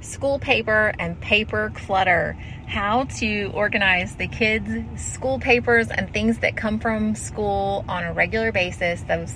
[0.00, 2.36] school paper and paper clutter.
[2.66, 8.12] How to organize the kids' school papers and things that come from school on a
[8.12, 9.02] regular basis.
[9.02, 9.34] Those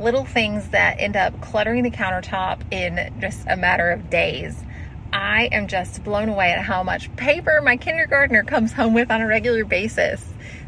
[0.00, 4.62] little things that end up cluttering the countertop in just a matter of days.
[5.12, 9.22] I am just blown away at how much paper my kindergartner comes home with on
[9.22, 10.22] a regular basis.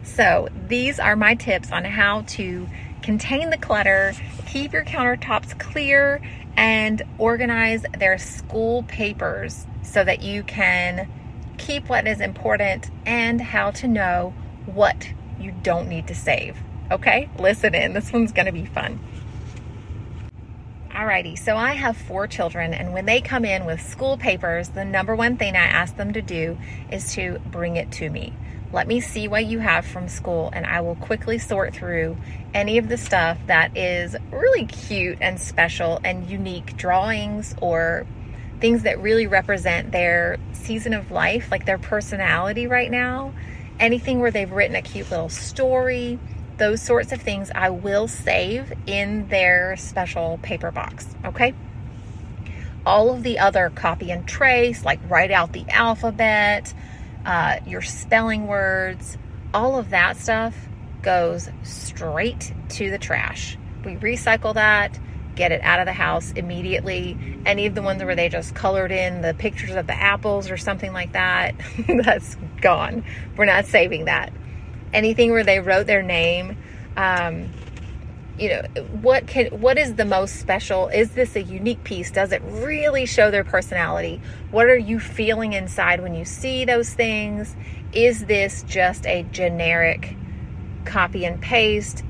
[0.05, 2.67] So, these are my tips on how to
[3.09, 4.13] contain the clutter,
[4.45, 6.21] keep your countertops clear,
[6.59, 11.11] and organize their school papers so that you can
[11.57, 14.35] keep what is important and how to know
[14.67, 15.09] what
[15.41, 16.55] you don't need to save.
[16.91, 17.95] Okay, listen in.
[17.95, 19.01] This one's to be fun.
[20.91, 24.85] Alrighty, so I have four children, and when they come in with school papers, the
[24.85, 26.59] number one thing I ask them to do
[26.93, 28.35] is to bring it to me.
[28.73, 32.17] Let me see what you have from school, and I will quickly sort through
[32.53, 38.07] any of the stuff that is really cute and special and unique drawings or
[38.61, 43.33] things that really represent their season of life, like their personality right now.
[43.81, 46.19] Anything where they've written a cute little story
[46.59, 51.55] those sorts of things I will save in their special paper box, okay?
[52.85, 56.75] All of the other copy and trace, like write out the alphabet,
[57.29, 59.19] uh, your spelling words,
[59.53, 60.57] all of that stuff
[61.03, 63.59] goes straight to the trash.
[63.85, 64.99] We recycle that,
[65.37, 67.19] get it out of the house immediately.
[67.45, 70.57] Any of the ones where they just colored in the pictures of the apples or
[70.57, 71.55] something like that,
[72.03, 73.05] that's gone.
[73.37, 74.33] We're not saving that
[74.93, 76.57] anything where they wrote their name.
[76.97, 77.51] Um,
[78.39, 78.63] you know
[79.01, 80.89] what can what is the most special?
[80.89, 82.11] Is this a unique piece?
[82.11, 84.21] Does it really show their personality?
[84.51, 87.57] What are you feeling inside when you see those things?
[87.93, 90.15] Is this just a generic
[90.85, 92.03] copy and paste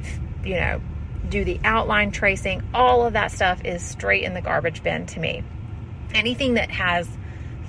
[0.45, 0.81] you know
[1.29, 2.63] do the outline tracing?
[2.75, 5.43] All of that stuff is straight in the garbage bin to me.
[6.15, 7.09] Anything that has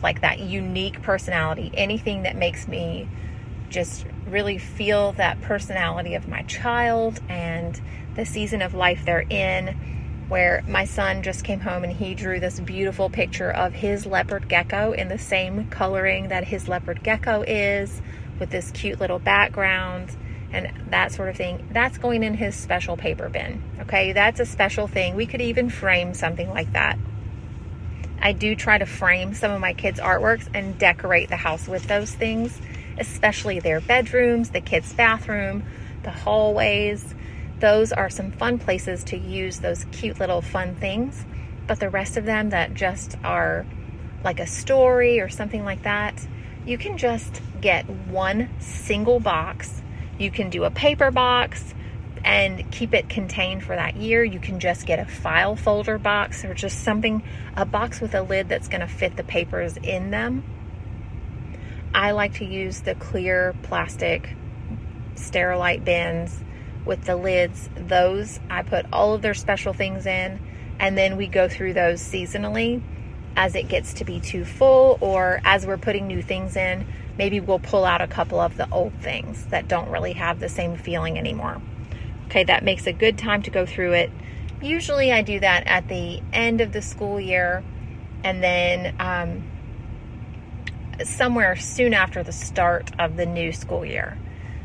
[0.01, 3.07] like that unique personality anything that makes me
[3.69, 7.81] just really feel that personality of my child and
[8.19, 9.67] the season of life they're in.
[10.27, 14.47] Where my son just came home and he drew this beautiful picture of his leopard
[14.47, 18.01] gecko in the same coloring that his leopard gecko is,
[18.39, 20.15] with this cute little background
[20.51, 21.67] and that sort of thing.
[21.71, 23.63] That's going in his special paper bin.
[23.81, 25.15] Okay, that's a special thing.
[25.15, 26.99] We could even frame something like that.
[28.21, 31.87] I do try to frame some of my kids' artworks and decorate the house with
[31.87, 32.59] those things
[32.99, 35.63] especially their bedrooms, the kids' bathroom,
[36.03, 37.15] the hallways.
[37.59, 41.25] Those are some fun places to use those cute little fun things.
[41.67, 43.65] But the rest of them that just are
[44.23, 46.25] like a story or something like that,
[46.65, 49.81] you can just get one single box.
[50.17, 51.73] You can do a paper box
[52.23, 54.23] and keep it contained for that year.
[54.23, 57.23] You can just get a file folder box or just something,
[57.55, 60.43] a box with a lid that's going to fit the papers in them
[61.93, 64.29] I like to use the clear plastic
[65.15, 66.39] Sterilite bins
[66.89, 67.69] with the lids.
[67.77, 70.39] Those I put all of their special things in,
[70.79, 72.81] and then we go through those seasonally
[73.37, 76.85] as it gets to be too full, or as we're putting new things in,
[77.17, 80.49] maybe we'll pull out a couple of the old things that don't really have the
[80.49, 81.61] same feeling anymore.
[82.25, 84.11] Okay, that makes a good time to go through it.
[84.61, 87.63] Usually I do that at the end of the school year,
[88.23, 89.43] and then um,
[91.05, 94.17] somewhere soon after the start of the new school year.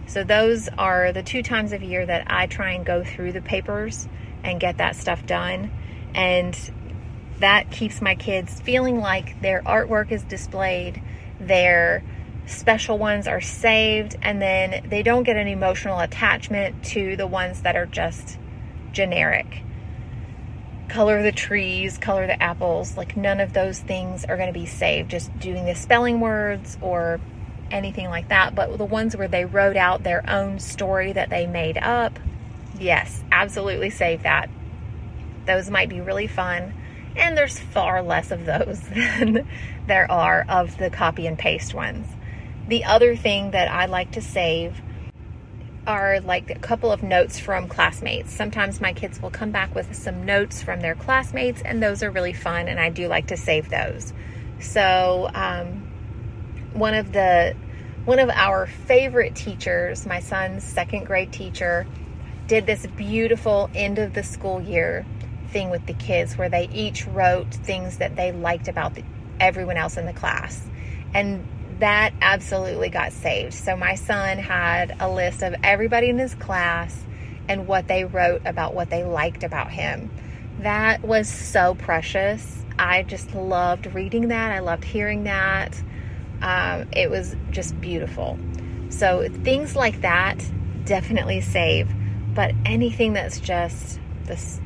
[0.07, 3.41] So, those are the two times of year that I try and go through the
[3.41, 4.09] papers
[4.43, 5.71] and get that stuff done.
[6.15, 6.57] And
[7.41, 11.03] that keeps my kids feeling like their artwork is displayed,
[11.41, 12.05] their
[12.47, 17.63] special ones are saved, and then they don't get an emotional attachment to the ones
[17.63, 18.39] that are just
[18.93, 19.65] generic
[20.89, 22.97] color the trees, color the apples.
[22.97, 25.11] Like none of those things are going to be saved.
[25.11, 27.21] Just doing the spelling words or
[27.75, 28.55] anything like that.
[28.55, 32.19] But the ones where they wrote out their own story that they made up,
[32.79, 34.49] yes, absolutely save that.
[35.47, 36.73] Those might be really fun.
[37.17, 39.47] And there's far less of those than
[39.87, 42.07] there are of the copy and paste ones.
[42.69, 44.81] The other thing that I like to save
[45.87, 48.33] are like a couple of notes from classmates.
[48.33, 52.11] Sometimes my kids will come back with some notes from their classmates, and those are
[52.11, 54.15] really fun, and I do like to save those.
[54.61, 55.91] So, um,
[56.73, 57.55] one of the
[58.05, 61.87] one of our favorite teachers, my son's second grade teacher,
[62.47, 65.07] did this beautiful end of the school year
[65.49, 69.03] thing with the kids where they each wrote things that they liked about the,
[69.41, 70.67] everyone else in the class.
[71.15, 71.47] And
[71.79, 73.55] that absolutely got saved.
[73.55, 77.03] So my son had a list of everybody in his class
[77.49, 80.11] and what they wrote about what they liked about him.
[80.61, 82.65] That was so precious.
[82.79, 84.53] I just loved reading that.
[84.53, 85.81] I loved hearing that.
[86.43, 88.39] Um, it was just beautiful.
[88.91, 90.45] So things like that
[90.85, 91.89] definitely save,
[92.35, 94.61] but anything that's just this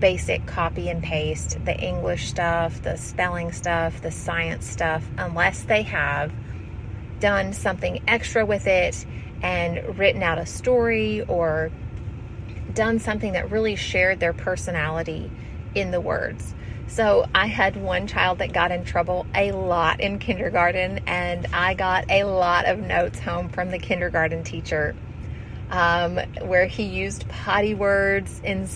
[0.00, 5.82] basic copy and paste, the English stuff, the spelling stuff, the science stuff, unless they
[5.82, 6.32] have
[7.20, 9.06] done something extra with it
[9.42, 11.70] and written out a story or
[12.74, 15.30] done something that really shared their personality
[15.74, 16.54] in the words.
[16.86, 21.74] So I had one child that got in trouble a lot in kindergarten, and I
[21.74, 24.94] got a lot of notes home from the kindergarten teacher
[25.70, 28.68] um, where he used potty words in,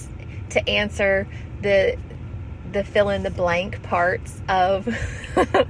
[0.51, 1.29] to answer
[1.63, 1.97] the
[2.73, 4.87] the fill in the blank parts of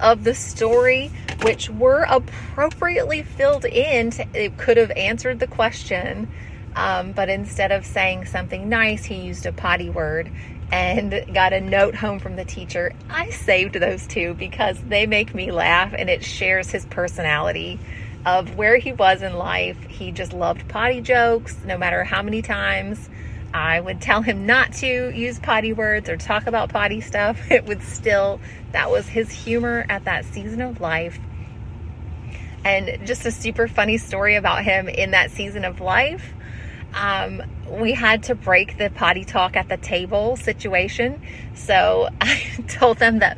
[0.00, 1.10] of the story
[1.42, 6.28] which were appropriately filled in to, it could have answered the question
[6.76, 10.30] um, but instead of saying something nice he used a potty word
[10.72, 15.34] and got a note home from the teacher i saved those two because they make
[15.34, 17.78] me laugh and it shares his personality
[18.26, 22.42] of where he was in life he just loved potty jokes no matter how many
[22.42, 23.08] times
[23.54, 27.38] I would tell him not to use potty words or talk about potty stuff.
[27.52, 28.40] It would still,
[28.72, 31.20] that was his humor at that season of life.
[32.64, 36.34] And just a super funny story about him in that season of life.
[36.94, 41.20] Um, we had to break the potty talk at the table situation.
[41.54, 43.36] So I told them that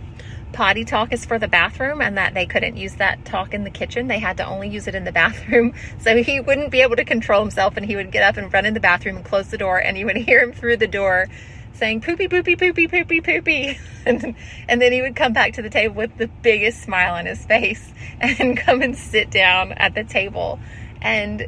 [0.52, 3.70] potty talk is for the bathroom and that they couldn't use that talk in the
[3.70, 4.08] kitchen.
[4.08, 5.74] They had to only use it in the bathroom.
[6.00, 8.64] So he wouldn't be able to control himself and he would get up and run
[8.64, 11.26] in the bathroom and close the door and you would hear him through the door
[11.72, 14.34] saying poopy poopy poopy poopy poopy and,
[14.68, 17.44] and then he would come back to the table with the biggest smile on his
[17.44, 20.58] face and come and sit down at the table
[21.02, 21.46] and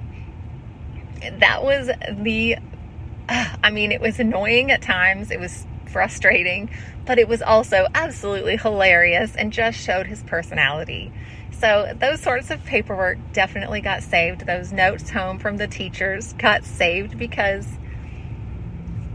[1.40, 2.56] that was the
[3.28, 6.70] I mean it was annoying at times it was frustrating
[7.08, 11.10] but it was also absolutely hilarious and just showed his personality.
[11.52, 14.46] So, those sorts of paperwork definitely got saved.
[14.46, 17.66] Those notes home from the teachers got saved because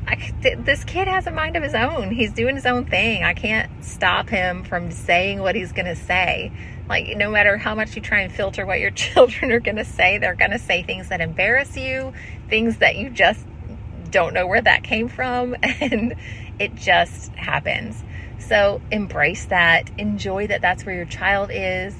[0.07, 2.09] I, this kid has a mind of his own.
[2.11, 3.23] He's doing his own thing.
[3.23, 6.51] I can't stop him from saying what he's going to say.
[6.89, 9.85] Like, no matter how much you try and filter what your children are going to
[9.85, 12.13] say, they're going to say things that embarrass you,
[12.49, 13.45] things that you just
[14.09, 15.55] don't know where that came from.
[15.63, 16.15] And
[16.59, 18.03] it just happens.
[18.37, 19.89] So embrace that.
[19.97, 21.95] Enjoy that that's where your child is.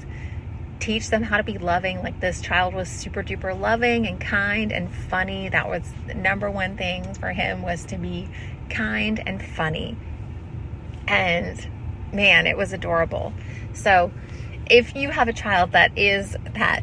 [0.78, 2.02] Teach them how to be loving.
[2.02, 5.48] Like this child was super duper loving and kind and funny.
[5.48, 8.28] That was the number one thing for him was to be
[8.70, 9.96] kind and funny.
[11.08, 11.66] And
[12.12, 13.32] man, it was adorable.
[13.72, 14.12] So
[14.70, 16.82] if you have a child that is that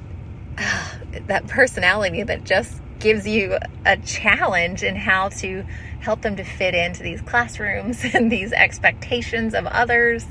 [0.57, 0.89] uh,
[1.27, 5.65] that personality that just gives you a challenge in how to
[5.99, 10.25] help them to fit into these classrooms and these expectations of others.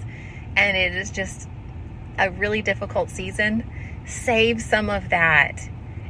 [0.57, 1.49] And it is just
[2.19, 3.69] a really difficult season.
[4.07, 5.69] Save some of that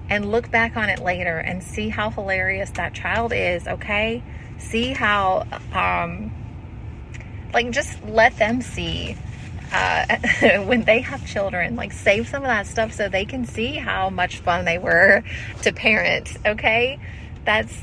[0.08, 4.22] and look back on it later and see how hilarious that child is, okay?
[4.58, 6.32] See how, um,
[7.52, 9.16] like, just let them see
[9.72, 10.16] uh,
[10.64, 14.10] when they have children, like save some of that stuff so they can see how
[14.10, 15.22] much fun they were
[15.62, 16.36] to parent.
[16.44, 16.98] Okay.
[17.44, 17.74] That's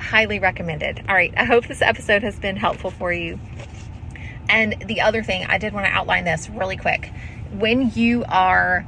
[0.00, 1.04] highly recommended.
[1.08, 1.32] All right.
[1.36, 3.38] I hope this episode has been helpful for you.
[4.48, 7.10] And the other thing, I did want to outline this really quick.
[7.52, 8.86] When you are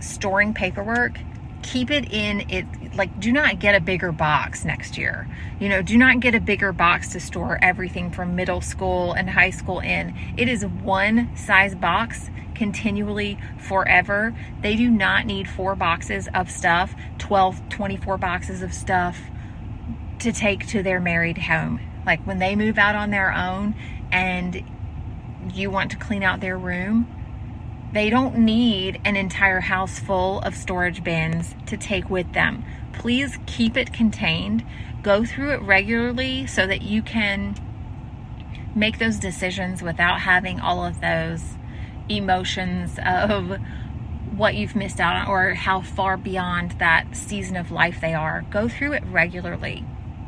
[0.00, 1.18] storing paperwork,
[1.64, 5.26] keep it in it like do not get a bigger box next year.
[5.58, 9.28] You know do not get a bigger box to store everything from middle school and
[9.28, 10.14] high school in.
[10.36, 14.36] It is one size box continually forever.
[14.60, 19.18] They do not need four boxes of stuff 12 24 boxes of stuff
[20.20, 21.80] to take to their married home.
[22.04, 23.74] Like when they move out on their own
[24.12, 24.62] and
[25.52, 27.13] you want to clean out their room
[27.94, 32.64] they don't need an entire house full of storage bins to take with them.
[32.92, 34.64] Please keep it contained.
[35.02, 37.54] Go through it regularly so that you can
[38.74, 41.54] make those decisions without having all of those
[42.08, 43.60] emotions of
[44.36, 48.44] what you've missed out on or how far beyond that season of life they are.
[48.50, 49.84] Go through it regularly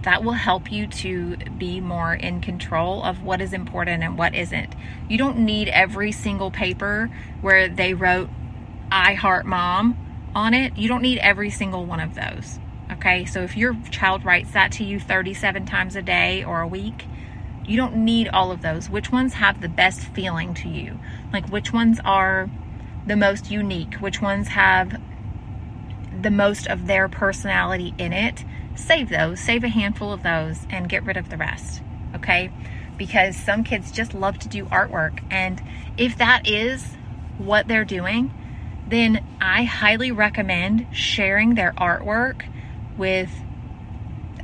[0.06, 4.36] that will help you to be more in control of what is important and what
[4.36, 4.72] isn't.
[5.08, 7.10] You don't need every single paper
[7.40, 8.30] where they wrote
[8.88, 10.76] I heart mom on it.
[10.76, 12.60] You don't need every single one of those.
[12.92, 16.68] Okay, so if your child writes that to you 37 times a day or a
[16.68, 17.06] week,
[17.66, 18.88] you don't need all of those.
[18.88, 21.00] Which ones have the best feeling to you?
[21.32, 22.48] Like, which ones are
[23.04, 23.94] the most unique?
[23.94, 25.02] Which ones have
[26.22, 28.44] the most of their personality in it?
[28.76, 31.82] Save those, save a handful of those, and get rid of the rest.
[32.14, 32.50] Okay?
[32.96, 35.22] because some kids just love to do artwork.
[35.30, 35.62] And
[35.96, 36.84] if that is
[37.38, 38.32] what they're doing,
[38.88, 42.42] then I highly recommend sharing their artwork
[42.96, 43.30] with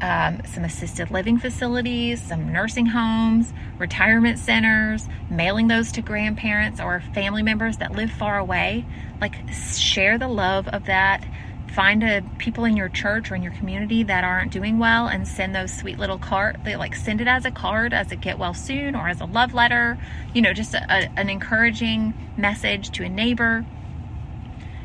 [0.00, 7.00] um, some assisted living facilities, some nursing homes, retirement centers, mailing those to grandparents or
[7.14, 8.84] family members that live far away.
[9.20, 11.24] Like, share the love of that.
[11.74, 15.26] Find a, people in your church or in your community that aren't doing well and
[15.26, 16.60] send those sweet little card.
[16.64, 19.24] They like send it as a card, as a get well soon, or as a
[19.24, 19.98] love letter.
[20.34, 23.64] You know, just a, a, an encouraging message to a neighbor.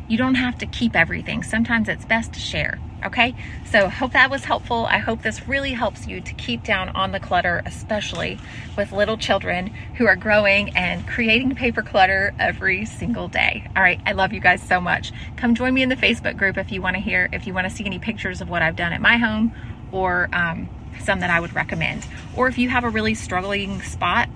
[0.07, 1.43] You don't have to keep everything.
[1.43, 2.79] Sometimes it's best to share.
[3.05, 3.35] Okay,
[3.69, 4.87] so hope that was helpful.
[4.87, 8.39] I hope this really helps you to keep down on the clutter, especially
[8.75, 13.67] with little children who are growing and creating paper clutter every single day.
[13.75, 15.11] All right, I love you guys so much.
[15.35, 17.69] Come join me in the Facebook group if you want to hear, if you want
[17.69, 19.53] to see any pictures of what I've done at my home
[19.91, 20.67] or um,
[20.99, 22.07] some that I would recommend.
[22.35, 24.27] Or if you have a really struggling spot,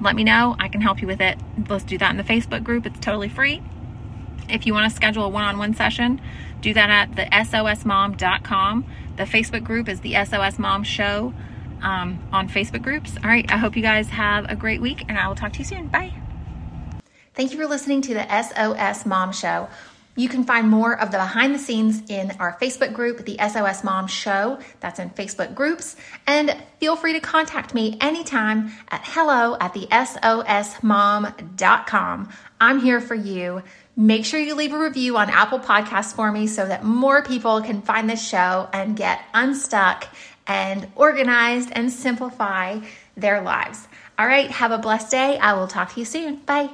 [0.00, 0.54] let me know.
[0.58, 1.36] I can help you with it.
[1.68, 2.86] Let's do that in the Facebook group.
[2.86, 3.60] It's totally free.
[4.52, 6.20] If you want to schedule a one on one session,
[6.60, 8.86] do that at the SOSmom.com.
[9.16, 11.34] The Facebook group is the SOS Mom Show
[11.82, 13.16] um, on Facebook groups.
[13.16, 15.58] All right, I hope you guys have a great week and I will talk to
[15.58, 15.88] you soon.
[15.88, 16.12] Bye.
[17.34, 19.68] Thank you for listening to the SOS Mom Show.
[20.14, 23.82] You can find more of the behind the scenes in our Facebook group, the SOS
[23.82, 24.58] Mom Show.
[24.80, 25.96] That's in Facebook groups.
[26.26, 30.28] And feel free to contact me anytime at hello at the SOSmom.com.
[32.60, 33.62] I'm here for you.
[33.96, 37.60] Make sure you leave a review on Apple Podcasts for me so that more people
[37.60, 40.08] can find this show and get unstuck
[40.46, 42.80] and organized and simplify
[43.16, 43.86] their lives.
[44.18, 45.38] All right, have a blessed day.
[45.38, 46.36] I will talk to you soon.
[46.36, 46.70] Bye.